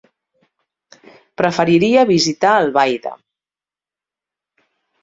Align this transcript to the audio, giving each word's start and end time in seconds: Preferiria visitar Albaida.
Preferiria 1.41 2.07
visitar 2.13 2.55
Albaida. 2.63 3.17